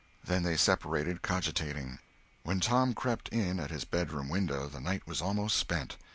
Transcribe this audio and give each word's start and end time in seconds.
Then 0.25 0.41
they 0.41 0.57
separated, 0.57 1.21
cogitating. 1.21 1.99
When 2.41 2.59
Tom 2.59 2.95
crept 2.95 3.29
in 3.29 3.59
at 3.59 3.69
his 3.69 3.85
bedroom 3.85 4.29
window 4.29 4.67
the 4.67 4.79
night 4.81 5.05
was 5.05 5.21
almost 5.21 5.55
spent. 5.57 5.95